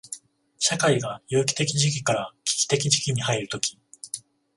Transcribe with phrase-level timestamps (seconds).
[0.57, 3.77] 社会が有機的時期から危機的時期に入るとき、